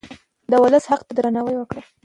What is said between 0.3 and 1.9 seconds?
د ولس حق ته درناوی وکړئ.